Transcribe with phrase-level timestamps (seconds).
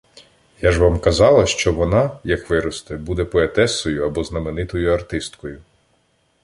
[0.61, 5.61] —Я ж вам казала, що вона, як виросте, буде поетесою або знаменитою артисткою.